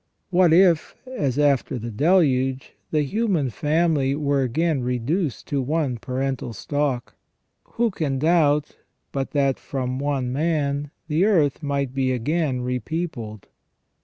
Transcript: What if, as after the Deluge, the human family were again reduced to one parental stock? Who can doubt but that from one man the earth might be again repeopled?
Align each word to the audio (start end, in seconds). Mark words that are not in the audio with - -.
What 0.31 0.51
if, 0.51 0.95
as 1.05 1.37
after 1.37 1.77
the 1.77 1.91
Deluge, 1.91 2.73
the 2.89 3.03
human 3.03 3.51
family 3.51 4.15
were 4.15 4.41
again 4.41 4.81
reduced 4.81 5.45
to 5.49 5.61
one 5.61 5.97
parental 5.97 6.53
stock? 6.53 7.13
Who 7.75 7.91
can 7.91 8.17
doubt 8.17 8.77
but 9.11 9.29
that 9.33 9.59
from 9.59 9.99
one 9.99 10.33
man 10.33 10.89
the 11.07 11.25
earth 11.25 11.61
might 11.61 11.93
be 11.93 12.11
again 12.13 12.61
repeopled? 12.61 13.43